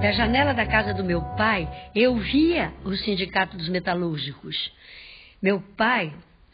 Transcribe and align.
Da 0.00 0.12
janela 0.12 0.54
da 0.54 0.64
casa 0.64 0.94
do 0.94 1.04
meu 1.04 1.20
pai, 1.36 1.68
eu 1.94 2.16
via 2.16 2.72
o 2.86 2.96
Sindicato 2.96 3.54
dos 3.58 3.68
Metalúrgicos. 3.68 4.72
Meu 5.42 5.60
pai, 5.76 6.10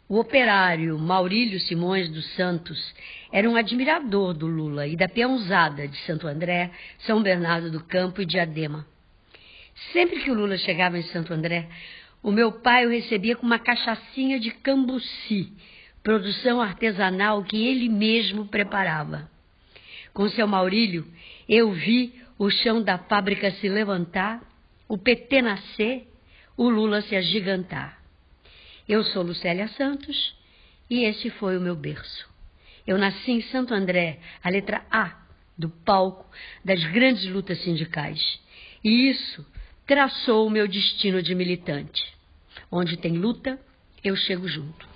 o 0.09 0.19
operário 0.19 0.99
Maurílio 0.99 1.61
Simões 1.61 2.09
dos 2.09 2.27
Santos, 2.35 2.93
era 3.33 3.49
um 3.49 3.55
admirador 3.55 4.35
do 4.35 4.49
Lula 4.49 4.89
e 4.89 4.97
da 4.97 5.09
peãozada 5.09 5.87
de 5.87 5.97
Santo 5.99 6.27
André, 6.27 6.73
São 6.99 7.23
Bernardo 7.23 7.71
do 7.71 7.85
Campo 7.85 8.21
e 8.21 8.27
Diadema. 8.27 8.85
Sempre 9.93 10.25
que 10.25 10.31
o 10.31 10.35
Lula 10.35 10.59
chegava 10.59 10.99
em 10.99 11.05
Santo 11.05 11.33
André, 11.33 11.69
o 12.25 12.33
meu 12.33 12.51
pai 12.51 12.85
o 12.85 12.91
recebia 12.91 13.37
com 13.37 13.47
uma 13.47 13.61
cachaçinha 13.61 14.41
de 14.41 14.51
cambuci, 14.51 15.53
produção 16.03 16.61
artesanal 16.61 17.45
que 17.45 17.65
ele 17.65 17.89
mesmo 17.89 18.47
preparava. 18.47 19.31
Com 20.13 20.29
seu 20.31 20.49
Maurílio, 20.49 21.07
eu 21.49 21.71
vi 21.71 22.26
o 22.39 22.51
chão 22.51 22.83
da 22.83 22.99
fábrica 22.99 23.51
se 23.53 23.69
levantar, 23.69 24.43
o 24.89 24.99
PT 24.99 25.43
nascer, 25.43 26.09
o 26.57 26.69
Lula 26.69 27.03
se 27.03 27.17
agigantar. 27.17 27.99
Eu 28.89 29.03
sou 29.05 29.23
Lucélia 29.23 29.69
Santos 29.69 30.37
e 30.89 31.05
esse 31.05 31.31
foi 31.31 31.57
o 31.57 31.61
meu 31.61 31.75
berço. 31.75 32.29
Eu 32.87 32.99
nasci 32.99 33.33
em 33.33 33.43
Santo 33.43 33.75
André, 33.75 34.21
a 34.43 34.49
letra 34.49 34.85
A 34.91 35.27
do 35.59 35.69
palco 35.69 36.31
das 36.65 36.83
grandes 36.93 37.27
lutas 37.27 37.61
sindicais. 37.63 38.41
E 38.85 39.11
isso 39.11 39.45
traçou 39.87 40.47
o 40.47 40.51
meu 40.51 40.69
destino 40.69 41.23
de 41.23 41.35
militante. 41.35 42.15
Onde 42.71 42.97
tem 42.97 43.13
luta, 43.15 43.59
eu 44.05 44.15
chego 44.15 44.47
junto. 44.47 44.87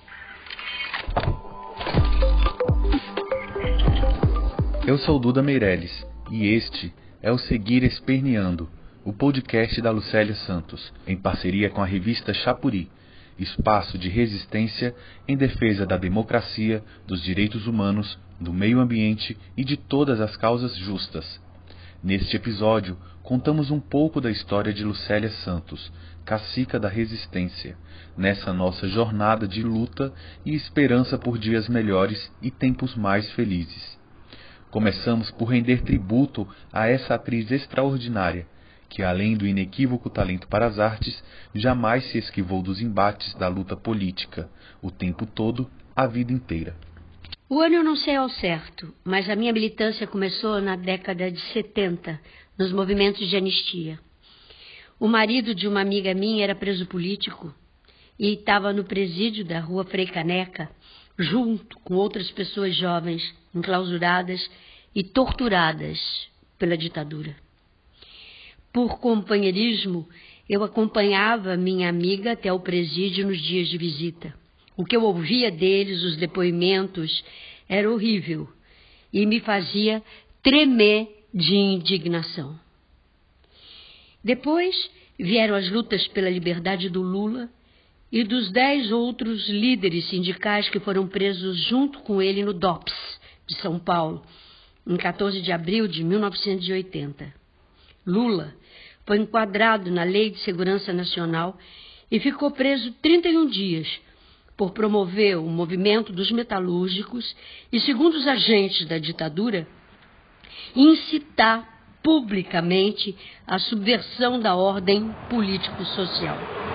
Eu 4.85 4.97
sou 4.99 5.19
Duda 5.19 5.41
Meirelles 5.43 6.05
e 6.31 6.47
este 6.47 6.93
é 7.23 7.31
o 7.31 7.37
Seguir 7.37 7.83
Esperneando, 7.83 8.67
o 9.05 9.13
podcast 9.13 9.79
da 9.79 9.91
Lucélia 9.91 10.33
Santos, 10.33 10.91
em 11.05 11.15
parceria 11.15 11.69
com 11.69 11.79
a 11.79 11.85
revista 11.85 12.33
Chapuri, 12.33 12.89
espaço 13.37 13.95
de 13.95 14.09
resistência 14.09 14.95
em 15.27 15.37
defesa 15.37 15.85
da 15.85 15.97
democracia, 15.97 16.83
dos 17.05 17.21
direitos 17.21 17.67
humanos, 17.67 18.17
do 18.39 18.51
meio 18.51 18.79
ambiente 18.79 19.37
e 19.55 19.63
de 19.63 19.77
todas 19.77 20.19
as 20.19 20.35
causas 20.35 20.75
justas. 20.75 21.39
Neste 22.03 22.35
episódio, 22.35 22.97
contamos 23.21 23.69
um 23.69 23.79
pouco 23.79 24.19
da 24.19 24.31
história 24.31 24.73
de 24.73 24.83
Lucélia 24.83 25.29
Santos, 25.29 25.93
cacica 26.25 26.79
da 26.79 26.89
resistência, 26.89 27.77
nessa 28.17 28.51
nossa 28.51 28.87
jornada 28.87 29.47
de 29.47 29.61
luta 29.61 30.11
e 30.43 30.55
esperança 30.55 31.19
por 31.19 31.37
dias 31.37 31.69
melhores 31.69 32.31
e 32.41 32.49
tempos 32.49 32.95
mais 32.95 33.31
felizes. 33.33 34.00
Começamos 34.71 35.29
por 35.31 35.45
render 35.45 35.83
tributo 35.83 36.47
a 36.71 36.87
essa 36.87 37.15
atriz 37.15 37.51
extraordinária, 37.51 38.47
que 38.89 39.03
além 39.03 39.35
do 39.35 39.45
inequívoco 39.45 40.09
talento 40.09 40.47
para 40.47 40.65
as 40.65 40.79
artes, 40.79 41.21
jamais 41.53 42.05
se 42.09 42.17
esquivou 42.17 42.61
dos 42.61 42.81
embates 42.81 43.33
da 43.35 43.49
luta 43.49 43.75
política, 43.75 44.49
o 44.81 44.89
tempo 44.89 45.25
todo, 45.25 45.69
a 45.93 46.07
vida 46.07 46.31
inteira. 46.31 46.73
O 47.49 47.59
ano 47.59 47.75
eu 47.75 47.83
não 47.83 47.97
sei 47.97 48.15
ao 48.15 48.29
certo, 48.29 48.93
mas 49.03 49.29
a 49.29 49.35
minha 49.35 49.51
militância 49.51 50.07
começou 50.07 50.61
na 50.61 50.77
década 50.77 51.29
de 51.29 51.41
70, 51.51 52.17
nos 52.57 52.71
movimentos 52.71 53.29
de 53.29 53.35
anistia. 53.35 53.99
O 54.97 55.05
marido 55.05 55.53
de 55.53 55.67
uma 55.67 55.81
amiga 55.81 56.13
minha 56.13 56.45
era 56.45 56.55
preso 56.55 56.85
político 56.85 57.53
e 58.17 58.35
estava 58.35 58.71
no 58.71 58.85
presídio 58.85 59.43
da 59.43 59.59
rua 59.59 59.83
Frei 59.83 60.05
Caneca, 60.05 60.69
junto 61.17 61.77
com 61.79 61.95
outras 61.95 62.29
pessoas 62.31 62.75
jovens 62.75 63.21
enclausuradas 63.53 64.49
e 64.95 65.03
torturadas 65.03 65.99
pela 66.57 66.77
ditadura. 66.77 67.35
Por 68.71 68.99
companheirismo, 68.99 70.07
eu 70.49 70.63
acompanhava 70.63 71.57
minha 71.57 71.89
amiga 71.89 72.33
até 72.33 72.51
o 72.51 72.59
presídio 72.59 73.27
nos 73.27 73.41
dias 73.41 73.67
de 73.67 73.77
visita. 73.77 74.33
O 74.75 74.85
que 74.85 74.95
eu 74.95 75.03
ouvia 75.03 75.51
deles, 75.51 76.03
os 76.03 76.17
depoimentos, 76.17 77.23
era 77.67 77.91
horrível 77.91 78.49
e 79.13 79.25
me 79.25 79.39
fazia 79.39 80.01
tremer 80.41 81.25
de 81.33 81.55
indignação. 81.55 82.59
Depois 84.23 84.75
vieram 85.17 85.55
as 85.55 85.69
lutas 85.69 86.07
pela 86.09 86.29
liberdade 86.29 86.89
do 86.89 87.01
Lula 87.01 87.49
e 88.11 88.23
dos 88.23 88.51
dez 88.51 88.91
outros 88.91 89.47
líderes 89.47 90.09
sindicais 90.09 90.67
que 90.69 90.79
foram 90.79 91.07
presos 91.07 91.57
junto 91.67 91.99
com 91.99 92.21
ele 92.21 92.43
no 92.43 92.53
DOPS 92.53 92.93
de 93.47 93.55
São 93.55 93.79
Paulo, 93.79 94.21
em 94.85 94.97
14 94.97 95.41
de 95.41 95.51
abril 95.51 95.87
de 95.87 96.03
1980. 96.03 97.33
Lula 98.05 98.53
foi 99.05 99.17
enquadrado 99.17 99.89
na 99.89 100.03
Lei 100.03 100.31
de 100.31 100.39
Segurança 100.39 100.91
Nacional 100.91 101.57
e 102.11 102.19
ficou 102.19 102.51
preso 102.51 102.91
31 103.01 103.47
dias 103.47 103.87
por 104.57 104.71
promover 104.71 105.37
o 105.37 105.47
movimento 105.47 106.11
dos 106.11 106.31
metalúrgicos 106.31 107.35
e, 107.71 107.79
segundo 107.79 108.15
os 108.15 108.27
agentes 108.27 108.85
da 108.87 108.97
ditadura, 108.97 109.67
incitar 110.75 111.67
publicamente 112.03 113.15
a 113.47 113.57
subversão 113.59 114.39
da 114.39 114.55
ordem 114.55 115.13
político-social. 115.29 116.70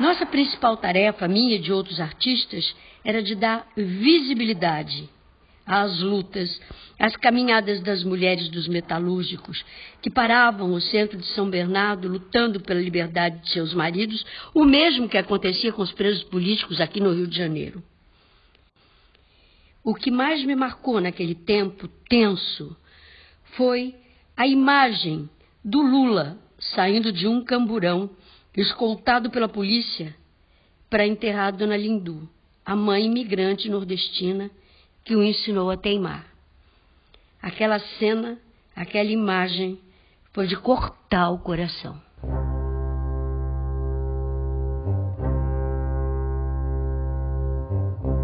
Nossa 0.00 0.24
principal 0.24 0.78
tarefa, 0.78 1.28
minha 1.28 1.56
e 1.56 1.58
de 1.58 1.70
outros 1.70 2.00
artistas, 2.00 2.74
era 3.04 3.22
de 3.22 3.34
dar 3.34 3.68
visibilidade 3.76 5.06
às 5.66 6.00
lutas, 6.00 6.58
às 6.98 7.14
caminhadas 7.16 7.82
das 7.82 8.02
mulheres 8.02 8.48
dos 8.48 8.66
metalúrgicos, 8.66 9.62
que 10.00 10.08
paravam 10.08 10.72
o 10.72 10.80
centro 10.80 11.18
de 11.18 11.26
São 11.26 11.50
Bernardo 11.50 12.08
lutando 12.08 12.60
pela 12.60 12.80
liberdade 12.80 13.42
de 13.42 13.50
seus 13.50 13.74
maridos, 13.74 14.24
o 14.54 14.64
mesmo 14.64 15.06
que 15.06 15.18
acontecia 15.18 15.70
com 15.70 15.82
os 15.82 15.92
presos 15.92 16.24
políticos 16.24 16.80
aqui 16.80 16.98
no 16.98 17.12
Rio 17.12 17.26
de 17.26 17.36
Janeiro. 17.36 17.82
O 19.84 19.94
que 19.94 20.10
mais 20.10 20.42
me 20.46 20.56
marcou 20.56 20.98
naquele 20.98 21.34
tempo 21.34 21.86
tenso 22.08 22.74
foi 23.54 23.94
a 24.34 24.46
imagem 24.46 25.28
do 25.62 25.82
Lula 25.82 26.38
saindo 26.58 27.12
de 27.12 27.28
um 27.28 27.44
camburão 27.44 28.08
escoltado 28.56 29.30
pela 29.30 29.48
polícia 29.48 30.14
para 30.88 31.06
enterrar 31.06 31.52
Dona 31.52 31.76
Lindu, 31.76 32.28
a 32.64 32.74
mãe 32.74 33.06
imigrante 33.06 33.68
nordestina 33.68 34.50
que 35.04 35.14
o 35.14 35.22
ensinou 35.22 35.70
a 35.70 35.76
teimar. 35.76 36.26
Aquela 37.40 37.78
cena, 37.78 38.38
aquela 38.74 39.10
imagem 39.10 39.78
foi 40.32 40.46
de 40.46 40.56
cortar 40.56 41.30
o 41.30 41.38
coração. 41.38 42.00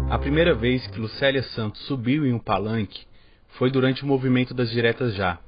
A 0.09 0.19
primeira 0.19 0.53
vez 0.53 0.85
que 0.87 0.99
Lucélia 0.99 1.43
Santos 1.43 1.81
subiu 1.85 2.25
em 2.25 2.33
um 2.33 2.39
palanque 2.39 3.05
foi 3.57 3.69
durante 3.69 4.03
o 4.03 4.07
movimento 4.07 4.53
das 4.53 4.69
Diretas 4.69 5.15
Já. 5.15 5.39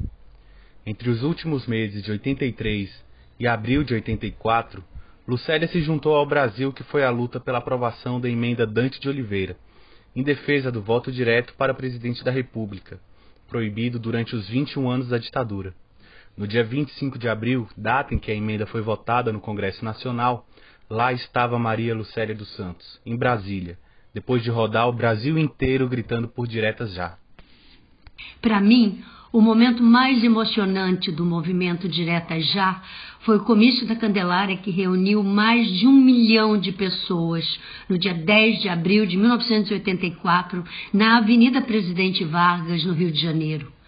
Entre 0.86 1.10
os 1.10 1.24
últimos 1.24 1.66
meses 1.66 2.04
de 2.04 2.12
83 2.12 3.09
e 3.40 3.48
abril 3.48 3.84
de 3.84 3.94
84, 3.94 4.84
Lucélia 5.28 5.68
se 5.68 5.82
juntou 5.82 6.16
ao 6.16 6.26
Brasil 6.26 6.74
que 6.74 6.84
foi 6.84 7.04
a 7.04 7.10
luta 7.10 7.40
pela 7.40 7.60
aprovação 7.60 8.20
da 8.20 8.28
emenda 8.28 8.66
Dante 8.66 9.00
de 9.00 9.08
Oliveira, 9.08 9.56
em 10.16 10.24
defesa 10.24 10.72
do 10.72 10.82
voto 10.82 11.12
direto 11.12 11.54
para 11.54 11.74
presidente 11.74 12.24
da 12.24 12.32
República, 12.32 13.00
proibido 13.48 14.00
durante 14.00 14.36
os 14.36 14.50
21 14.50 14.90
anos 14.90 15.10
da 15.10 15.18
ditadura. 15.18 15.74
No 16.36 16.48
dia 16.48 16.64
25 16.64 17.18
de 17.18 17.30
abril, 17.30 17.68
data 17.78 18.14
em 18.14 18.18
que 18.18 18.32
a 18.32 18.36
emenda 18.36 18.66
foi 18.66 18.82
votada 18.82 19.32
no 19.32 19.40
Congresso 19.40 19.86
Nacional, 19.86 20.48
lá 20.90 21.14
estava 21.14 21.60
Maria 21.60 21.94
Lucélia 21.94 22.34
dos 22.34 22.50
Santos, 22.56 23.00
em 23.06 23.16
Brasília, 23.16 23.78
depois 24.14 24.42
de 24.42 24.50
rodar 24.50 24.88
o 24.88 24.94
Brasil 24.94 25.38
inteiro 25.38 25.88
gritando 25.88 26.28
por 26.28 26.48
diretas 26.48 26.94
já. 26.94 27.18
Para 28.42 28.60
mim, 28.60 29.04
o 29.32 29.40
momento 29.42 29.84
mais 29.84 30.24
emocionante 30.24 31.12
do 31.12 31.24
movimento 31.24 31.88
Direta 31.88 32.40
Já 32.40 32.82
foi 33.22 33.38
o 33.38 33.44
comício 33.44 33.86
da 33.86 33.96
Candelária 33.96 34.58
que 34.58 34.72
reuniu 34.72 35.24
mais 35.24 35.68
de 35.78 35.86
um 35.86 35.92
milhão 35.92 36.58
de 36.58 36.72
pessoas 36.72 37.60
no 37.88 37.98
dia 37.98 38.14
10 38.14 38.62
de 38.62 38.70
abril 38.70 39.06
de 39.06 39.18
1984 39.18 40.64
na 40.92 41.18
Avenida 41.18 41.62
Presidente 41.62 42.24
Vargas, 42.24 42.84
no 42.84 42.94
Rio 42.94 43.12
de 43.12 43.22
Janeiro. 43.22 43.79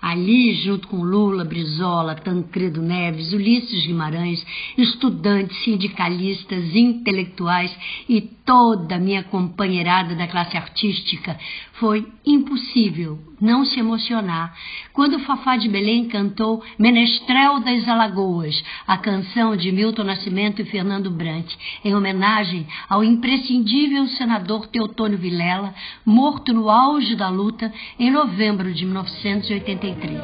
Ali, 0.00 0.54
junto 0.54 0.88
com 0.88 1.02
Lula, 1.02 1.44
Brizola, 1.44 2.14
Tancredo 2.14 2.80
Neves, 2.80 3.32
Ulisses 3.32 3.86
Guimarães, 3.86 4.44
estudantes, 4.76 5.62
sindicalistas, 5.64 6.74
intelectuais 6.74 7.76
e 8.08 8.20
toda 8.20 8.96
a 8.96 8.98
minha 8.98 9.22
companheirada 9.22 10.14
da 10.14 10.26
classe 10.26 10.56
artística, 10.56 11.38
foi 11.74 12.06
impossível 12.26 13.18
não 13.40 13.64
se 13.64 13.80
emocionar 13.80 14.54
quando 14.92 15.18
Fafá 15.20 15.56
de 15.56 15.68
Belém 15.68 16.08
cantou 16.08 16.62
Menestrel 16.78 17.60
das 17.60 17.88
Alagoas, 17.88 18.62
a 18.86 18.98
canção 18.98 19.56
de 19.56 19.72
Milton 19.72 20.04
Nascimento 20.04 20.60
e 20.60 20.64
Fernando 20.66 21.10
Brant, 21.10 21.50
em 21.84 21.94
homenagem 21.94 22.66
ao 22.88 23.02
imprescindível 23.02 24.06
senador 24.08 24.66
Teotônio 24.66 25.16
Vilela, 25.16 25.74
morto 26.04 26.52
no 26.52 26.68
auge 26.68 27.16
da 27.16 27.28
luta 27.28 27.72
em 27.98 28.10
novembro 28.10 28.72
de 28.74 28.84
1985. 28.84 29.89
43. 29.94 30.20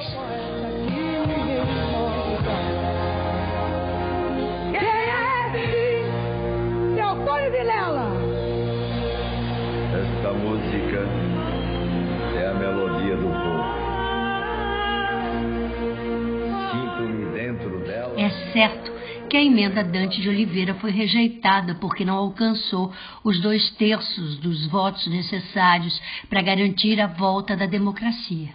Esta 9.96 10.32
música 10.32 11.00
é 12.36 12.46
a 12.46 12.54
melodia 12.54 13.16
do 13.16 13.28
povo. 13.28 13.64
Sinto-me 16.70 17.24
dentro 17.32 17.78
dela. 17.80 18.20
É 18.20 18.30
certo 18.52 18.95
que 19.26 19.36
a 19.36 19.42
emenda 19.42 19.82
Dante 19.82 20.20
de 20.20 20.28
Oliveira 20.28 20.74
foi 20.74 20.90
rejeitada 20.90 21.74
porque 21.74 22.04
não 22.04 22.16
alcançou 22.16 22.92
os 23.24 23.40
dois 23.40 23.70
terços 23.72 24.38
dos 24.38 24.66
votos 24.68 25.06
necessários 25.08 26.00
para 26.28 26.42
garantir 26.42 27.00
a 27.00 27.06
volta 27.06 27.56
da 27.56 27.66
democracia. 27.66 28.50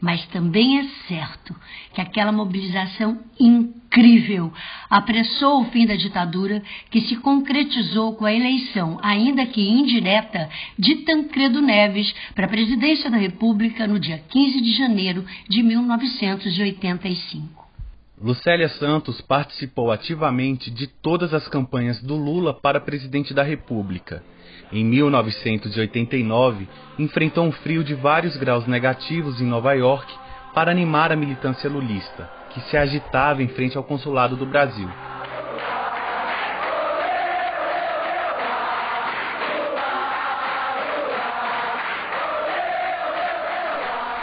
Mas 0.00 0.24
também 0.26 0.78
é 0.78 0.84
certo 1.08 1.54
que 1.92 2.00
aquela 2.00 2.32
mobilização 2.32 3.18
incrível 3.38 4.52
apressou 4.88 5.62
o 5.62 5.64
fim 5.66 5.86
da 5.86 5.96
ditadura, 5.96 6.62
que 6.90 7.00
se 7.02 7.16
concretizou 7.16 8.14
com 8.14 8.24
a 8.24 8.32
eleição, 8.32 8.98
ainda 9.02 9.46
que 9.46 9.60
indireta, 9.60 10.48
de 10.78 10.96
Tancredo 10.96 11.60
Neves 11.60 12.14
para 12.34 12.46
a 12.46 12.50
presidência 12.50 13.10
da 13.10 13.16
República 13.16 13.86
no 13.86 13.98
dia 13.98 14.18
15 14.18 14.60
de 14.60 14.72
janeiro 14.72 15.24
de 15.48 15.62
1985. 15.62 17.67
Lucélia 18.20 18.68
Santos 18.68 19.20
participou 19.20 19.92
ativamente 19.92 20.72
de 20.72 20.88
todas 20.88 21.32
as 21.32 21.46
campanhas 21.46 22.02
do 22.02 22.16
Lula 22.16 22.52
para 22.52 22.80
presidente 22.80 23.32
da 23.32 23.44
República. 23.44 24.24
Em 24.72 24.84
1989, 24.84 26.68
enfrentou 26.98 27.44
um 27.44 27.52
frio 27.52 27.84
de 27.84 27.94
vários 27.94 28.36
graus 28.36 28.66
negativos 28.66 29.40
em 29.40 29.44
Nova 29.44 29.72
York 29.72 30.12
para 30.52 30.68
animar 30.68 31.12
a 31.12 31.16
militância 31.16 31.70
lulista, 31.70 32.28
que 32.50 32.60
se 32.62 32.76
agitava 32.76 33.40
em 33.40 33.46
frente 33.46 33.76
ao 33.76 33.84
consulado 33.84 34.34
do 34.34 34.44
Brasil. 34.44 34.88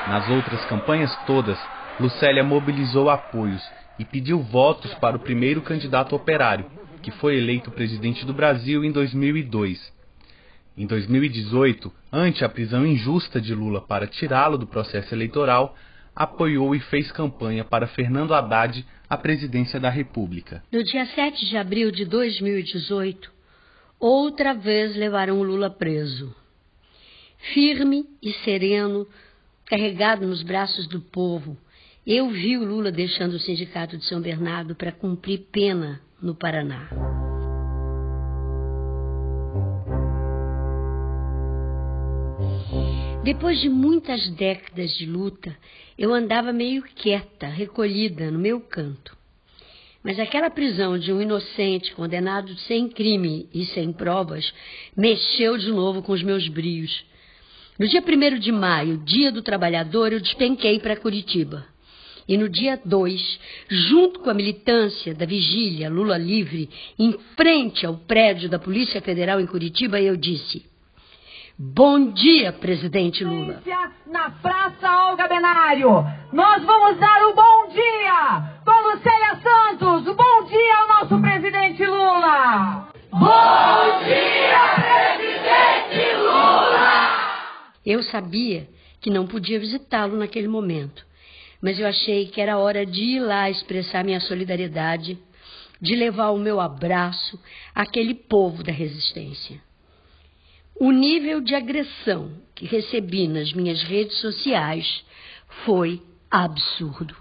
Nas 0.09 0.29
outras 0.29 0.65
campanhas 0.65 1.15
todas, 1.25 1.57
Lucélia 1.97 2.43
mobilizou 2.43 3.09
apoios 3.09 3.63
e 3.97 4.05
pediu 4.05 4.41
votos 4.41 4.93
para 4.95 5.15
o 5.15 5.19
primeiro 5.19 5.61
candidato 5.61 6.15
operário, 6.15 6.65
que 7.01 7.11
foi 7.11 7.37
eleito 7.37 7.71
presidente 7.71 8.25
do 8.25 8.33
Brasil 8.33 8.83
em 8.83 8.91
2002. 8.91 9.93
Em 10.77 10.85
2018, 10.85 11.91
ante 12.11 12.43
a 12.43 12.49
prisão 12.49 12.85
injusta 12.85 13.39
de 13.39 13.53
Lula 13.55 13.81
para 13.81 14.07
tirá-lo 14.07 14.57
do 14.57 14.67
processo 14.67 15.13
eleitoral, 15.13 15.75
apoiou 16.15 16.75
e 16.75 16.79
fez 16.79 17.11
campanha 17.11 17.63
para 17.63 17.87
Fernando 17.87 18.33
Haddad 18.33 18.85
à 19.09 19.17
presidência 19.17 19.79
da 19.79 19.89
República. 19.89 20.63
No 20.71 20.83
dia 20.83 21.05
7 21.05 21.45
de 21.45 21.57
abril 21.57 21.91
de 21.91 22.05
2018, 22.05 23.31
outra 23.99 24.53
vez 24.53 24.95
levaram 24.95 25.43
Lula 25.43 25.69
preso. 25.69 26.35
Firme 27.53 28.05
e 28.21 28.33
sereno, 28.43 29.07
carregado 29.65 30.25
nos 30.25 30.41
braços 30.41 30.87
do 30.87 30.99
povo, 30.99 31.57
eu 32.05 32.29
vi 32.29 32.55
o 32.55 32.63
Lula 32.63 32.91
deixando 32.91 33.33
o 33.33 33.39
sindicato 33.39 33.97
de 33.97 34.05
São 34.05 34.21
Bernardo 34.21 34.75
para 34.75 34.91
cumprir 34.91 35.47
pena 35.51 35.99
no 36.21 36.35
Paraná. 36.35 36.87
Depois 43.23 43.59
de 43.59 43.69
muitas 43.69 44.29
décadas 44.35 44.91
de 44.97 45.07
luta, 45.07 45.57
eu 45.97 46.13
andava 46.13 46.53
meio 46.53 46.83
quieta, 46.83 47.47
recolhida 47.47 48.29
no 48.29 48.37
meu 48.37 48.61
canto. 48.61 49.17
Mas 50.03 50.19
aquela 50.19 50.51
prisão 50.51 50.99
de 50.99 51.11
um 51.11 51.19
inocente 51.19 51.91
condenado 51.95 52.55
sem 52.59 52.87
crime 52.87 53.49
e 53.51 53.65
sem 53.65 53.91
provas 53.91 54.53
mexeu 54.95 55.57
de 55.57 55.71
novo 55.71 56.03
com 56.03 56.11
os 56.11 56.21
meus 56.21 56.47
brios. 56.47 57.03
No 57.79 57.87
dia 57.87 58.03
1 58.03 58.37
de 58.37 58.51
maio, 58.51 58.99
dia 58.99 59.31
do 59.31 59.41
trabalhador, 59.41 60.13
eu 60.13 60.19
despenquei 60.19 60.79
para 60.79 60.95
Curitiba. 60.95 61.65
E 62.27 62.37
no 62.37 62.49
dia 62.49 62.79
2, 62.83 63.39
junto 63.69 64.19
com 64.19 64.31
a 64.31 64.33
militância 64.33 65.13
da 65.13 65.27
vigília 65.27 65.89
Lula 65.89 66.17
Livre, 66.17 66.69
em 66.97 67.13
frente 67.37 67.85
ao 67.85 67.97
prédio 67.97 68.49
da 68.49 68.57
Polícia 68.57 68.99
Federal 68.99 69.39
em 69.39 69.45
Curitiba, 69.45 70.01
eu 70.01 70.17
disse: 70.17 70.65
Bom 71.57 72.11
dia, 72.11 72.51
presidente 72.51 73.23
Lula. 73.23 73.61
Na 74.07 74.31
Praça 74.31 75.07
Olga 75.07 75.27
Benário, 75.27 76.03
nós 76.33 76.63
vamos 76.63 76.99
dar 76.99 77.27
o 77.27 77.35
bom 77.35 77.67
dia 77.71 78.61
com 78.65 78.89
Lucélia 78.89 79.39
Santos. 79.43 80.07
O 80.07 80.15
bom 80.15 80.43
dia 80.49 80.75
ao 80.77 80.87
nosso 80.87 81.21
presidente 81.21 81.85
Lula. 81.85 82.89
Bom 83.11 84.03
dia, 84.03 85.15
presidente 85.15 86.15
Lula. 86.17 87.09
Eu 87.85 88.01
sabia 88.01 88.67
que 88.99 89.11
não 89.11 89.27
podia 89.27 89.59
visitá-lo 89.59 90.17
naquele 90.17 90.47
momento 90.47 91.05
mas 91.65 91.79
eu 91.79 91.87
achei 91.87 92.27
que 92.27 92.39
era 92.39 92.59
hora 92.59 92.85
de 92.85 93.01
ir 93.01 93.19
lá 93.21 93.49
expressar 93.49 94.05
minha 94.05 94.19
solidariedade, 94.19 95.17
de 95.81 95.95
levar 95.95 96.29
o 96.29 96.37
meu 96.37 96.61
abraço 96.61 97.39
àquele 97.73 98.13
povo 98.13 98.61
da 98.61 98.71
resistência. 98.71 99.59
O 100.79 100.91
nível 100.91 101.41
de 101.41 101.55
agressão 101.55 102.33
que 102.53 102.67
recebi 102.67 103.27
nas 103.27 103.51
minhas 103.51 103.81
redes 103.81 104.15
sociais 104.19 105.03
foi 105.65 106.03
absurdo. 106.29 107.15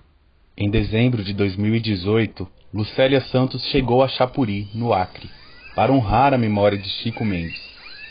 Em 0.59 0.69
dezembro 0.69 1.25
de 1.25 1.33
2018, 1.33 2.47
Lucélia 2.75 3.23
Santos 3.23 3.65
chegou 3.71 4.03
a 4.03 4.09
Chapuri, 4.09 4.69
no 4.75 4.93
Acre, 4.93 5.31
para 5.75 5.91
honrar 5.91 6.35
a 6.35 6.39
memória 6.39 6.77
de 6.77 6.91
Chico 6.91 7.25
Mendes, 7.25 7.63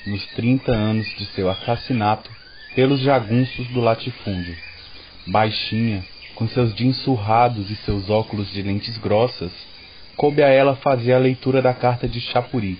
nos 0.07 0.25
30 0.31 0.71
anos 0.71 1.05
de 1.15 1.27
seu 1.27 1.47
assassinato 1.47 2.31
pelos 2.73 3.01
jagunços 3.01 3.67
do 3.67 3.81
latifúndio. 3.81 4.57
Baixinha, 5.27 6.03
com 6.35 6.47
seus 6.47 6.73
jeans 6.75 6.97
surrados 6.97 7.69
e 7.69 7.75
seus 7.77 8.09
óculos 8.09 8.51
de 8.51 8.61
lentes 8.61 8.97
grossas, 8.97 9.51
coube 10.15 10.43
a 10.43 10.47
ela 10.47 10.75
fazer 10.75 11.13
a 11.13 11.19
leitura 11.19 11.61
da 11.61 11.73
carta 11.73 12.07
de 12.07 12.19
Chapuri, 12.19 12.77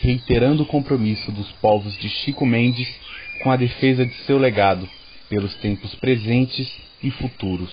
reiterando 0.00 0.62
o 0.62 0.66
compromisso 0.66 1.32
dos 1.32 1.50
povos 1.52 1.96
de 1.98 2.08
Chico 2.08 2.44
Mendes 2.44 2.88
com 3.42 3.50
a 3.50 3.56
defesa 3.56 4.04
de 4.04 4.14
seu 4.24 4.38
legado 4.38 4.88
pelos 5.28 5.54
tempos 5.56 5.94
presentes 5.94 6.70
e 7.02 7.10
futuros. 7.10 7.72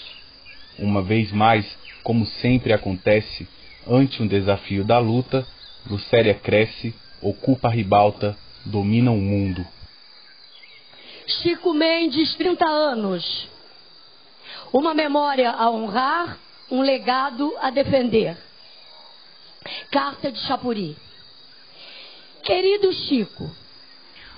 Uma 0.78 1.02
vez 1.02 1.32
mais, 1.32 1.78
como 2.04 2.26
sempre 2.26 2.74
acontece, 2.74 3.48
ante 3.88 4.22
um 4.22 4.28
desafio 4.28 4.84
da 4.84 5.00
luta, 5.00 5.46
Lucélia 5.90 6.34
cresce, 6.34 6.94
ocupa 7.22 7.68
a 7.68 7.72
ribalta, 7.72 8.38
domina 8.66 9.12
o 9.12 9.18
mundo. 9.18 9.66
Chico 11.28 11.74
Mendes, 11.74 12.36
30 12.36 12.66
anos. 12.66 13.53
Uma 14.74 14.96
memória 14.96 15.52
a 15.52 15.70
honrar, 15.70 16.36
um 16.72 16.82
legado 16.82 17.54
a 17.62 17.70
defender. 17.70 18.36
Carta 19.92 20.32
de 20.32 20.40
Chapuri. 20.40 20.98
Querido 22.44 22.92
Chico. 22.92 23.56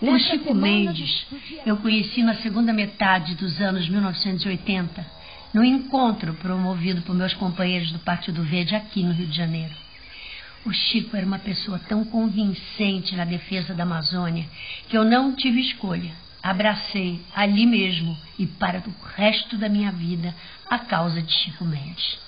O 0.01 0.19
Chico 0.19 0.53
Mendes 0.53 1.25
eu 1.65 1.77
conheci 1.77 2.21
na 2.21 2.35
segunda 2.35 2.73
metade 2.73 3.33
dos 3.35 3.61
anos 3.61 3.87
1980, 3.87 5.05
no 5.53 5.63
encontro 5.63 6.33
promovido 6.33 7.01
por 7.03 7.15
meus 7.15 7.33
companheiros 7.33 7.93
do 7.93 7.99
Partido 7.99 8.43
Verde 8.43 8.75
aqui 8.75 9.03
no 9.03 9.13
Rio 9.13 9.27
de 9.27 9.37
Janeiro. 9.37 9.73
O 10.65 10.73
Chico 10.73 11.15
era 11.15 11.25
uma 11.25 11.39
pessoa 11.39 11.79
tão 11.87 12.03
convincente 12.03 13.15
na 13.15 13.23
defesa 13.23 13.73
da 13.73 13.83
Amazônia 13.83 14.45
que 14.89 14.97
eu 14.97 15.05
não 15.05 15.33
tive 15.33 15.61
escolha 15.61 16.24
abracei 16.45 17.19
ali 17.35 17.65
mesmo 17.65 18.15
e 18.37 18.45
para 18.45 18.77
o 18.77 19.05
resto 19.15 19.57
da 19.57 19.67
minha 19.67 19.91
vida 19.91 20.33
a 20.69 20.77
causa 20.77 21.19
de 21.19 21.33
Chico 21.33 21.65
Mendes. 21.65 22.19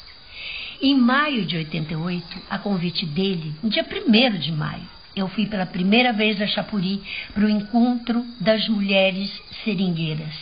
Em 0.82 0.98
maio 0.98 1.46
de 1.46 1.56
88, 1.56 2.26
a 2.50 2.58
convite 2.58 3.06
dele, 3.06 3.54
no 3.62 3.70
dia 3.70 3.86
1 3.86 4.40
de 4.40 4.52
maio, 4.52 4.88
eu 5.16 5.28
fui 5.28 5.46
pela 5.46 5.68
primeira 5.68 6.12
vez 6.14 6.42
a 6.42 6.48
Chapuri 6.48 7.04
para 7.32 7.46
o 7.46 7.50
encontro 7.50 8.26
das 8.42 8.68
mulheres 8.68 9.32
seringueiras. 9.64 10.34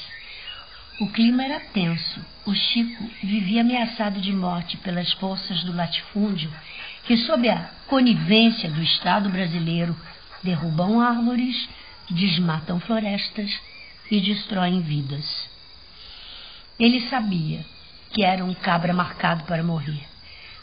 O 1.01 1.07
clima 1.09 1.43
era 1.43 1.59
tenso. 1.59 2.25
O 2.45 2.53
Chico 2.53 3.09
vivia 3.21 3.59
ameaçado 3.59 4.21
de 4.21 4.31
morte 4.31 4.77
pelas 4.77 5.11
forças 5.13 5.65
do 5.65 5.75
latifúndio 5.75 6.49
que, 7.05 7.17
sob 7.17 7.49
a 7.49 7.69
conivência 7.87 8.69
do 8.69 8.81
Estado 8.81 9.29
brasileiro, 9.29 9.93
derrubam 10.41 11.01
árvores, 11.01 11.67
desmatam 12.09 12.79
florestas 12.79 13.51
e 14.09 14.21
destroem 14.21 14.81
vidas. 14.81 15.49
Ele 16.79 17.07
sabia 17.09 17.65
que 18.11 18.23
era 18.23 18.43
um 18.43 18.53
cabra 18.53 18.93
marcado 18.93 19.43
para 19.45 19.63
morrer, 19.63 20.03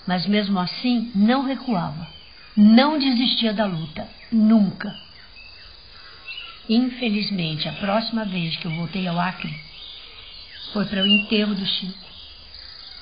mas 0.06 0.26
mesmo 0.26 0.58
assim 0.58 1.10
não 1.14 1.44
recuava, 1.44 2.08
não 2.56 2.98
desistia 2.98 3.52
da 3.52 3.64
luta, 3.64 4.08
nunca. 4.30 4.94
Infelizmente, 6.68 7.68
a 7.68 7.72
próxima 7.72 8.24
vez 8.24 8.56
que 8.56 8.66
eu 8.66 8.72
voltei 8.72 9.06
ao 9.06 9.18
Acre 9.18 9.54
foi 10.72 10.86
para 10.86 11.02
o 11.02 11.06
enterro 11.06 11.54
do 11.54 11.66
Chico. 11.66 12.12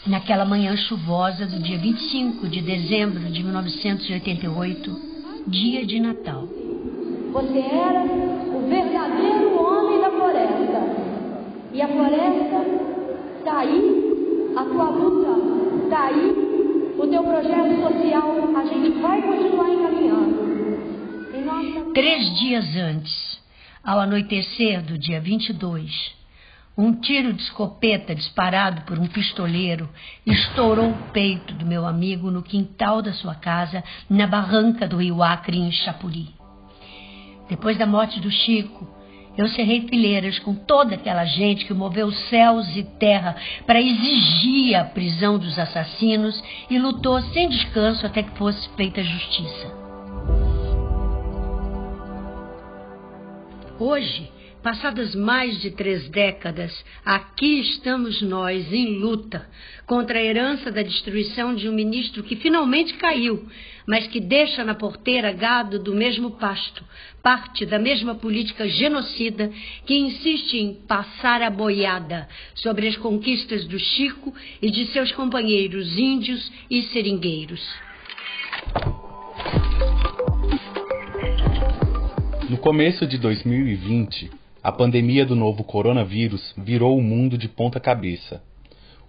Naquela 0.07 0.47
manhã 0.47 0.75
chuvosa 0.77 1.47
do 1.47 1.59
dia 1.59 1.79
25 1.79 2.49
de 2.49 2.63
dezembro 2.63 3.31
de 3.31 3.43
1988, 3.43 5.43
dia 5.47 5.85
de 5.85 6.01
Natal. 6.01 6.49
Você 7.33 7.59
era 7.59 8.30
verdadeiro 8.71 9.61
homem 9.61 10.01
da 10.01 10.11
floresta. 10.11 10.81
E 11.73 11.83
a 11.83 11.89
floresta 11.89 12.65
está 13.39 13.59
aí, 13.59 14.53
a 14.57 14.65
tua 14.65 14.91
luta 14.91 15.85
está 15.85 16.07
aí, 16.07 16.95
o 16.97 17.07
teu 17.07 17.23
projeto 17.25 17.81
social, 17.83 18.57
a 18.57 18.65
gente 18.65 19.01
vai 19.01 19.21
continuar 19.23 19.71
encaminhando. 19.71 20.51
Nossa... 21.45 21.93
Três 21.93 22.39
dias 22.39 22.77
antes, 22.77 23.41
ao 23.83 23.99
anoitecer 23.99 24.83
do 24.83 24.97
dia 24.97 25.21
22, 25.21 26.15
um 26.77 26.93
tiro 26.93 27.33
de 27.33 27.43
escopeta 27.43 28.15
disparado 28.15 28.83
por 28.83 28.99
um 28.99 29.07
pistoleiro 29.07 29.89
estourou 30.25 30.91
o 30.91 31.13
peito 31.13 31.53
do 31.55 31.67
meu 31.67 31.85
amigo 31.85 32.31
no 32.31 32.43
quintal 32.43 33.03
da 33.03 33.13
sua 33.13 33.35
casa, 33.35 33.83
na 34.09 34.27
barranca 34.27 34.87
do 34.87 34.99
rio 34.99 35.23
Acre, 35.23 35.59
em 35.59 35.73
Chapuri. 35.73 36.40
Depois 37.51 37.77
da 37.77 37.85
morte 37.85 38.21
do 38.21 38.31
Chico, 38.31 38.89
eu 39.37 39.49
cerrei 39.49 39.83
fileiras 39.89 40.39
com 40.39 40.55
toda 40.55 40.95
aquela 40.95 41.25
gente 41.25 41.65
que 41.65 41.75
moveu 41.75 42.13
céus 42.13 42.77
e 42.77 42.85
terra 42.85 43.35
para 43.67 43.81
exigir 43.81 44.77
a 44.77 44.85
prisão 44.85 45.37
dos 45.37 45.59
assassinos 45.59 46.41
e 46.71 46.79
lutou 46.79 47.21
sem 47.33 47.49
descanso 47.49 48.07
até 48.07 48.23
que 48.23 48.39
fosse 48.39 48.69
feita 48.77 49.03
justiça. 49.03 49.81
Hoje, 53.81 54.31
passadas 54.63 55.15
mais 55.15 55.61
de 55.61 55.71
três 55.71 56.09
décadas, 56.09 56.73
aqui 57.05 57.61
estamos 57.61 58.21
nós 58.21 58.73
em 58.73 58.99
luta 58.99 59.49
contra 59.87 60.19
a 60.19 60.23
herança 60.23 60.71
da 60.71 60.83
destruição 60.83 61.55
de 61.55 61.69
um 61.69 61.73
ministro 61.73 62.23
que 62.23 62.37
finalmente 62.37 62.95
caiu, 62.95 63.49
mas 63.87 64.07
que 64.07 64.21
deixa 64.21 64.63
na 64.63 64.75
porteira 64.75 65.33
gado 65.33 65.79
do 65.79 65.95
mesmo 65.95 66.33
pasto, 66.33 66.85
parte 67.23 67.65
da 67.65 67.79
mesma 67.79 68.15
política 68.15 68.69
genocida 68.69 69.51
que 69.87 69.95
insiste 69.95 70.59
em 70.59 70.75
passar 70.75 71.43
a 71.43 71.51
boiada 71.51 72.29
sobre 72.55 72.87
as 72.87 72.97
conquistas 72.97 73.65
do 73.67 73.79
Chico 73.79 74.35
e 74.61 74.71
de 74.71 74.87
seus 74.89 75.11
companheiros 75.13 75.99
índios 75.99 76.53
e 76.71 76.83
seringueiros. 76.85 77.61
No 82.49 82.59
começo 82.59 83.07
de 83.07 83.17
2020, 83.17 84.31
a 84.63 84.71
pandemia 84.71 85.25
do 85.25 85.35
novo 85.35 85.65
coronavírus 85.65 86.55
virou 86.57 86.99
o 86.99 87.03
mundo 87.03 87.39
de 87.39 87.49
ponta 87.49 87.81
cabeça. 87.81 88.43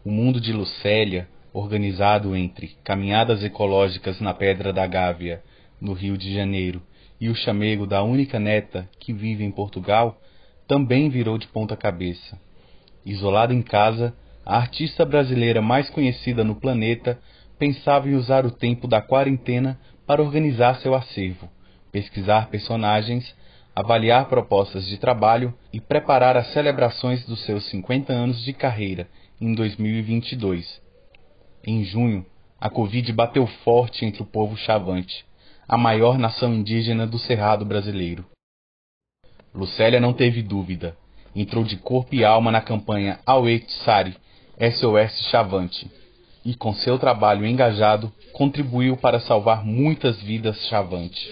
O 0.03 0.10
mundo 0.10 0.39
de 0.39 0.53
Lucélia, 0.53 1.27
organizado 1.53 2.34
entre 2.36 2.70
caminhadas 2.86 3.43
ecológicas 3.43 4.22
na 4.22 4.34
Pedra 4.34 4.72
da 4.72 4.88
Gávea, 4.88 5.43
no 5.79 5.91
Rio 5.91 6.17
de 6.17 6.34
Janeiro, 6.34 6.81
e 7.20 7.27
o 7.27 7.36
chamego 7.36 7.86
da 7.86 8.01
única 8.01 8.39
neta 8.39 8.89
que 8.98 9.12
vive 9.12 9.43
em 9.43 9.51
Portugal, 9.51 10.22
também 10.65 11.10
virou 11.10 11.38
de 11.38 11.48
ponta 11.48 11.75
cabeça. 11.75 12.39
Isolada 13.05 13.53
em 13.53 13.62
casa, 13.62 14.15
a 14.46 14.55
artista 14.55 15.03
brasileira 15.03 15.62
mais 15.62 15.89
conhecida 15.89 16.46
no 16.46 16.55
planeta 16.55 17.20
pensava 17.60 18.08
em 18.10 18.15
usar 18.15 18.46
o 18.46 18.51
tempo 18.51 18.88
da 18.88 19.01
quarentena 19.01 19.77
para 20.08 20.24
organizar 20.24 20.75
seu 20.77 20.96
acervo 20.96 21.50
pesquisar 21.91 22.48
personagens, 22.48 23.36
avaliar 23.75 24.28
propostas 24.28 24.86
de 24.86 24.98
trabalho 24.98 25.54
e 25.72 25.80
preparar 25.80 26.36
as 26.36 26.48
celebrações 26.54 27.25
dos 27.25 27.44
seus 27.46 27.66
50 27.70 28.12
anos 28.12 28.44
de 28.44 28.54
carreira 28.54 29.08
em 29.40 29.54
2022. 29.54 30.82
Em 31.66 31.84
junho, 31.84 32.25
a 32.60 32.70
Covid 32.70 33.12
bateu 33.13 33.48
forte 33.63 34.06
entre 34.06 34.22
o 34.22 34.25
povo 34.25 34.56
chavante, 34.58 35.25
a 35.68 35.78
maior 35.78 36.18
nação 36.18 36.54
indígena 36.54 37.08
do 37.08 37.18
Cerrado 37.18 37.66
brasileiro. 37.66 38.25
Lucélia 39.54 40.00
não 40.00 40.13
teve 40.13 40.42
dúvida. 40.42 40.96
Entrou 41.36 41.63
de 41.63 41.78
corpo 41.78 42.13
e 42.13 42.25
alma 42.25 42.51
na 42.51 42.62
campanha 42.62 43.20
Awet 43.25 43.72
Sari, 43.84 44.16
SOS 44.60 45.30
Chavante, 45.30 45.90
e 46.43 46.55
com 46.55 46.74
seu 46.74 46.98
trabalho 46.98 47.45
engajado 47.45 48.12
contribuiu 48.33 48.98
para 48.98 49.19
salvar 49.19 49.65
muitas 49.65 50.21
vidas 50.21 50.57
Chavante. 50.67 51.29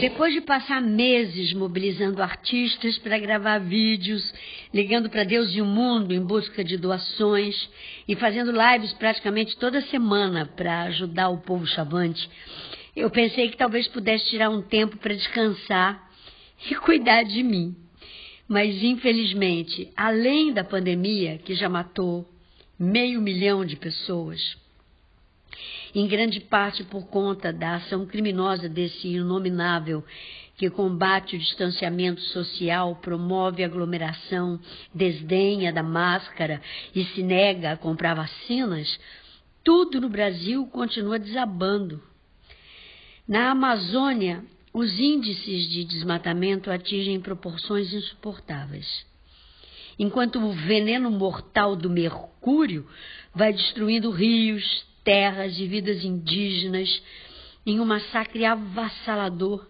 Depois 0.00 0.32
de 0.32 0.40
passar 0.40 0.80
meses 0.80 1.52
mobilizando 1.52 2.22
artistas 2.22 2.96
para 2.98 3.18
gravar 3.18 3.58
vídeos, 3.58 4.32
ligando 4.72 5.10
para 5.10 5.24
Deus 5.24 5.54
e 5.54 5.60
o 5.60 5.66
mundo 5.66 6.14
em 6.14 6.24
busca 6.24 6.64
de 6.64 6.78
doações 6.78 7.68
e 8.08 8.16
fazendo 8.16 8.50
lives 8.50 8.94
praticamente 8.94 9.56
toda 9.58 9.82
semana 9.82 10.46
para 10.46 10.84
ajudar 10.84 11.28
o 11.28 11.38
povo 11.38 11.66
chavante, 11.66 12.30
eu 12.96 13.10
pensei 13.10 13.50
que 13.50 13.58
talvez 13.58 13.88
pudesse 13.88 14.30
tirar 14.30 14.48
um 14.48 14.62
tempo 14.62 14.96
para 14.96 15.14
descansar 15.14 16.10
e 16.70 16.74
cuidar 16.76 17.22
de 17.24 17.42
mim. 17.42 17.76
Mas, 18.50 18.82
infelizmente, 18.82 19.92
além 19.96 20.52
da 20.52 20.64
pandemia, 20.64 21.38
que 21.38 21.54
já 21.54 21.68
matou 21.68 22.28
meio 22.76 23.22
milhão 23.22 23.64
de 23.64 23.76
pessoas, 23.76 24.56
em 25.94 26.08
grande 26.08 26.40
parte 26.40 26.82
por 26.82 27.06
conta 27.06 27.52
da 27.52 27.76
ação 27.76 28.04
criminosa 28.04 28.68
desse 28.68 29.06
inominável 29.06 30.04
que 30.56 30.68
combate 30.68 31.36
o 31.36 31.38
distanciamento 31.38 32.20
social, 32.22 32.96
promove 32.96 33.62
aglomeração, 33.62 34.58
desdenha 34.92 35.72
da 35.72 35.84
máscara 35.84 36.60
e 36.92 37.04
se 37.04 37.22
nega 37.22 37.70
a 37.70 37.76
comprar 37.76 38.14
vacinas, 38.14 38.98
tudo 39.62 40.00
no 40.00 40.08
Brasil 40.08 40.66
continua 40.66 41.20
desabando. 41.20 42.02
Na 43.28 43.52
Amazônia, 43.52 44.44
os 44.72 44.98
índices 44.98 45.68
de 45.68 45.84
desmatamento 45.84 46.70
atingem 46.70 47.20
proporções 47.20 47.92
insuportáveis. 47.92 49.04
Enquanto 49.98 50.38
o 50.38 50.52
veneno 50.52 51.10
mortal 51.10 51.76
do 51.76 51.90
mercúrio 51.90 52.86
vai 53.34 53.52
destruindo 53.52 54.10
rios, 54.10 54.84
terras 55.04 55.58
e 55.58 55.66
vidas 55.66 56.04
indígenas 56.04 57.02
em 57.66 57.80
um 57.80 57.84
massacre 57.84 58.44
avassalador 58.44 59.66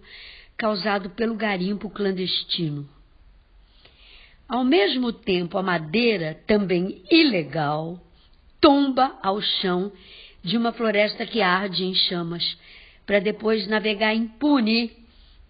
causado 0.56 1.10
pelo 1.10 1.34
garimpo 1.34 1.88
clandestino. 1.88 2.88
Ao 4.46 4.64
mesmo 4.64 5.12
tempo, 5.12 5.56
a 5.56 5.62
madeira, 5.62 6.34
também 6.46 7.02
ilegal, 7.10 8.00
tomba 8.60 9.18
ao 9.22 9.40
chão 9.40 9.90
de 10.42 10.56
uma 10.56 10.72
floresta 10.72 11.24
que 11.24 11.40
arde 11.40 11.84
em 11.84 11.94
chamas, 11.94 12.58
para 13.10 13.18
depois 13.18 13.66
navegar 13.66 14.14
impune 14.14 14.88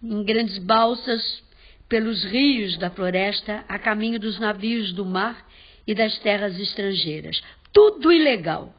em 0.01 0.23
grandes 0.23 0.57
balsas 0.57 1.43
pelos 1.87 2.23
rios 2.23 2.75
da 2.77 2.89
floresta 2.89 3.63
a 3.69 3.77
caminho 3.77 4.19
dos 4.19 4.39
navios 4.39 4.91
do 4.93 5.05
mar 5.05 5.47
e 5.85 5.93
das 5.93 6.17
terras 6.21 6.59
estrangeiras. 6.59 7.39
Tudo 7.71 8.11
ilegal. 8.11 8.73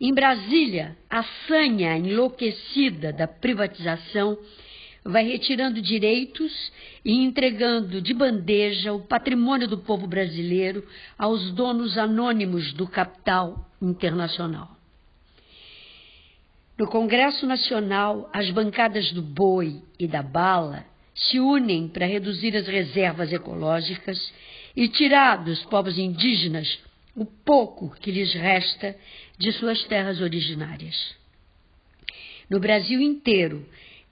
Em 0.00 0.14
Brasília, 0.14 0.96
a 1.10 1.24
sanha 1.48 1.98
enlouquecida 1.98 3.12
da 3.12 3.26
privatização 3.26 4.38
vai 5.04 5.24
retirando 5.24 5.82
direitos 5.82 6.72
e 7.04 7.24
entregando 7.24 8.00
de 8.00 8.14
bandeja 8.14 8.92
o 8.92 9.00
patrimônio 9.00 9.66
do 9.66 9.78
povo 9.78 10.06
brasileiro 10.06 10.86
aos 11.18 11.50
donos 11.50 11.98
anônimos 11.98 12.72
do 12.72 12.86
capital 12.86 13.68
internacional. 13.82 14.80
No 16.78 16.86
Congresso 16.88 17.46
Nacional, 17.46 18.30
as 18.32 18.50
bancadas 18.50 19.12
do 19.12 19.22
boi 19.22 19.82
e 19.98 20.06
da 20.06 20.22
bala 20.22 20.84
se 21.14 21.38
unem 21.38 21.88
para 21.88 22.06
reduzir 22.06 22.56
as 22.56 22.66
reservas 22.66 23.32
ecológicas 23.32 24.32
e 24.74 24.88
tirar 24.88 25.44
dos 25.44 25.62
povos 25.66 25.98
indígenas 25.98 26.78
o 27.14 27.26
pouco 27.26 27.90
que 28.00 28.10
lhes 28.10 28.32
resta 28.32 28.96
de 29.38 29.52
suas 29.52 29.84
terras 29.84 30.20
originárias. 30.20 31.14
No 32.48 32.58
Brasil 32.58 33.00
inteiro, 33.00 33.66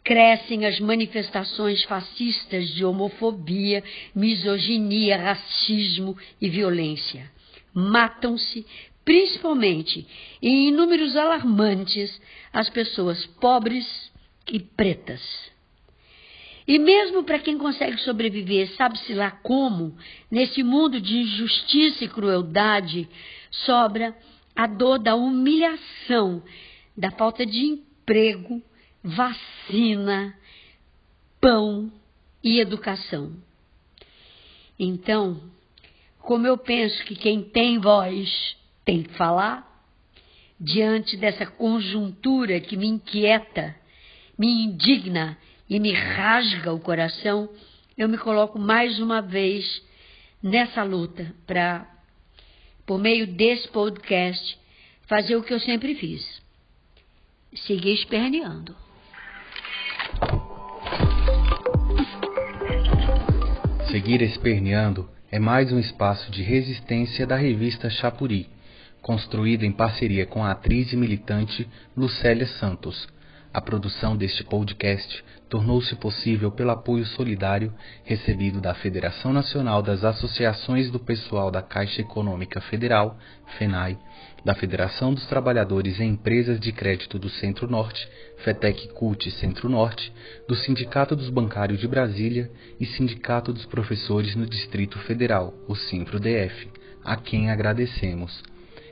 crescem 0.05 0.67
as 0.67 0.79
manifestações 0.81 1.83
fascistas 1.85 2.69
de 2.69 2.85
homofobia, 2.85 3.83
misoginia, 4.14 5.17
racismo 5.17 6.17
e 6.40 6.49
violência. 6.49 7.31
Matam-se, 7.73 8.67
principalmente 9.04 10.07
e 10.40 10.49
em 10.49 10.73
números 10.73 11.16
alarmantes, 11.16 12.21
as 12.52 12.69
pessoas 12.71 13.25
pobres 13.26 13.87
e 14.49 14.61
pretas. 14.61 15.21
E 16.66 16.78
mesmo 16.78 17.25
para 17.25 17.38
quem 17.38 17.59
consegue 17.59 17.99
sobreviver, 17.99 18.71
sabe-se 18.76 19.12
lá 19.12 19.30
como, 19.30 19.97
nesse 20.30 20.62
mundo 20.62 21.00
de 21.00 21.19
injustiça 21.19 22.04
e 22.04 22.09
crueldade, 22.09 23.09
sobra 23.50 24.16
a 24.54 24.66
dor 24.66 24.99
da 24.99 25.16
humilhação, 25.16 26.42
da 26.97 27.11
falta 27.11 27.45
de 27.45 27.59
emprego, 27.59 28.62
vacina, 29.02 30.38
pão 31.40 31.90
e 32.45 32.61
educação. 32.61 33.33
Então, 34.78 35.40
como 36.21 36.47
eu 36.47 36.57
penso 36.57 37.04
que 37.04 37.16
quem 37.16 37.42
tem 37.42 37.78
voz 37.78 38.57
tem 38.84 39.02
que 39.02 39.14
falar, 39.14 39.66
diante 40.58 41.16
dessa 41.16 41.46
conjuntura 41.46 42.60
que 42.60 42.76
me 42.76 42.87
inquieta, 42.87 43.75
me 44.38 44.64
indigna 44.64 45.38
e 45.68 45.78
me 45.78 45.92
rasga 45.92 46.72
o 46.72 46.80
coração, 46.80 47.49
eu 47.96 48.08
me 48.08 48.18
coloco 48.18 48.58
mais 48.58 48.99
uma 48.99 49.20
vez 49.20 49.82
nessa 50.42 50.82
luta 50.82 51.34
para, 51.46 51.87
por 52.87 52.99
meio 52.99 53.26
desse 53.26 53.68
podcast, 53.68 54.58
fazer 55.06 55.37
o 55.37 55.42
que 55.42 55.52
eu 55.52 55.60
sempre 55.60 55.94
fiz: 55.94 56.42
seguir 57.54 57.94
esperneando. 57.94 58.75
Seguir 63.90 64.22
Esperneando 64.22 65.10
é 65.32 65.40
mais 65.40 65.72
um 65.72 65.78
espaço 65.80 66.30
de 66.30 66.42
resistência 66.42 67.26
da 67.26 67.34
revista 67.34 67.90
Chapuri, 67.90 68.49
construído 69.02 69.64
em 69.64 69.73
parceria 69.73 70.26
com 70.26 70.45
a 70.45 70.52
atriz 70.52 70.92
e 70.92 70.97
militante 70.97 71.69
Lucélia 71.97 72.47
Santos. 72.47 73.09
A 73.52 73.61
produção 73.61 74.16
deste 74.16 74.45
podcast 74.45 75.25
tornou-se 75.49 75.97
possível 75.97 76.52
pelo 76.52 76.71
apoio 76.71 77.04
solidário 77.04 77.75
recebido 78.04 78.61
da 78.61 78.73
Federação 78.75 79.33
Nacional 79.33 79.83
das 79.83 80.04
Associações 80.04 80.88
do 80.88 81.00
Pessoal 81.00 81.50
da 81.50 81.61
Caixa 81.61 82.00
Econômica 82.00 82.61
Federal, 82.61 83.19
FENAI, 83.59 83.99
da 84.45 84.54
Federação 84.54 85.12
dos 85.12 85.26
Trabalhadores 85.26 85.99
em 85.99 86.11
Empresas 86.11 86.61
de 86.61 86.71
Crédito 86.71 87.19
do 87.19 87.28
Centro-Norte, 87.28 88.09
FETEC 88.45 88.90
CUT 88.90 89.28
Centro-Norte, 89.33 90.12
do 90.47 90.54
Sindicato 90.54 91.16
dos 91.16 91.28
Bancários 91.28 91.80
de 91.80 91.88
Brasília 91.88 92.49
e 92.78 92.87
Sindicato 92.87 93.52
dos 93.52 93.66
Professores 93.66 94.37
no 94.37 94.47
Distrito 94.47 94.97
Federal, 95.00 95.52
o 95.66 95.75
Simpro-DF, 95.75 96.69
a 97.04 97.16
quem 97.16 97.50
agradecemos. 97.50 98.50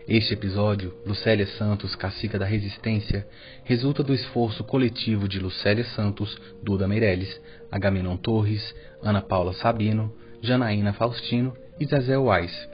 Este 0.08 0.32
episódio, 0.32 0.94
Lucélia 1.04 1.46
Santos, 1.58 1.94
cacica 1.94 2.38
da 2.38 2.46
resistência, 2.46 3.28
resulta 3.64 4.02
do 4.02 4.14
esforço 4.14 4.64
coletivo 4.64 5.28
de 5.28 5.38
Lucélia 5.38 5.84
Santos, 5.84 6.40
Duda 6.62 6.88
Meirelles, 6.88 7.38
Agamenon 7.70 8.16
Torres, 8.16 8.74
Ana 9.02 9.20
Paula 9.20 9.52
Sabino, 9.52 10.10
Janaína 10.40 10.94
Faustino 10.94 11.54
e 11.78 11.84
Zezé 11.84 12.16
Wais. 12.16 12.68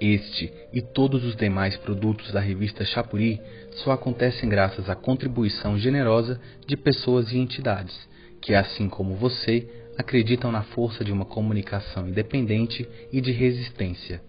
Este 0.00 0.50
e 0.72 0.80
todos 0.80 1.22
os 1.26 1.36
demais 1.36 1.76
produtos 1.76 2.32
da 2.32 2.40
revista 2.40 2.86
Chapuri 2.86 3.38
só 3.84 3.92
acontecem 3.92 4.48
graças 4.48 4.88
à 4.88 4.94
contribuição 4.94 5.76
generosa 5.76 6.40
de 6.66 6.74
pessoas 6.74 7.32
e 7.32 7.38
entidades 7.38 7.94
que, 8.40 8.54
assim 8.54 8.88
como 8.88 9.14
você, 9.14 9.68
acreditam 9.98 10.50
na 10.50 10.62
força 10.62 11.04
de 11.04 11.12
uma 11.12 11.26
comunicação 11.26 12.08
independente 12.08 12.88
e 13.12 13.20
de 13.20 13.30
resistência 13.30 14.22